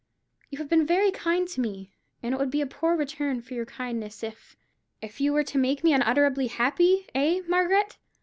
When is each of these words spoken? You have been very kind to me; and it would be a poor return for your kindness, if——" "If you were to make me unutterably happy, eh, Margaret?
You 0.49 0.57
have 0.57 0.67
been 0.67 0.87
very 0.87 1.11
kind 1.11 1.47
to 1.49 1.61
me; 1.61 1.91
and 2.23 2.33
it 2.33 2.37
would 2.39 2.49
be 2.49 2.61
a 2.61 2.65
poor 2.65 2.95
return 2.95 3.39
for 3.43 3.53
your 3.53 3.67
kindness, 3.67 4.23
if——" 4.23 4.55
"If 4.99 5.21
you 5.21 5.31
were 5.31 5.43
to 5.43 5.59
make 5.59 5.83
me 5.83 5.93
unutterably 5.93 6.47
happy, 6.47 7.05
eh, 7.13 7.41
Margaret? 7.47 7.99